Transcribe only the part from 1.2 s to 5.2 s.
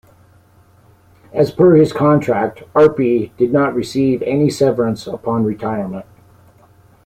As per his contract, Arpey did not receive any severance